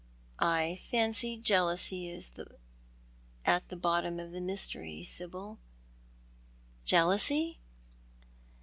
[0.63, 2.31] "I fancy jealousy is
[3.45, 5.59] at the bottom of the mystery, Sibyl."
[6.83, 7.59] "Jealousy?"